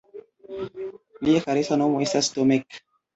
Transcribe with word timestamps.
Lia 1.27 1.43
karesa 1.47 1.77
nomo 1.83 1.99
estas 2.07 2.31
Tomek! 2.39 2.79